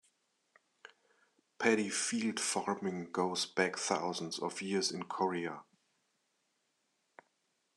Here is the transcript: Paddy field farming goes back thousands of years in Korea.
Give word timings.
Paddy 1.59 1.89
field 1.89 2.39
farming 2.39 3.11
goes 3.11 3.45
back 3.45 3.75
thousands 3.77 4.39
of 4.39 4.59
years 4.59 4.91
in 4.91 5.03
Korea. 5.03 5.61